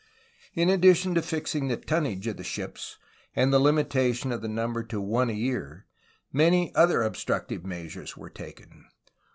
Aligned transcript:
In 0.55 0.67
addition 0.71 1.13
to 1.13 1.21
fixing 1.21 1.67
the 1.67 1.77
tonnage 1.77 2.25
of 2.25 2.37
the 2.37 2.43
ships 2.43 2.97
and 3.35 3.53
the 3.53 3.59
limitation 3.59 4.31
of 4.31 4.41
the 4.41 4.47
number 4.47 4.81
to 4.81 4.99
one 4.99 5.29
a 5.29 5.33
year, 5.33 5.85
many 6.33 6.73
other 6.73 7.03
obstructive 7.03 7.63
meas 7.67 7.93
ures 7.93 8.17
were 8.17 8.31
taken. 8.31 8.85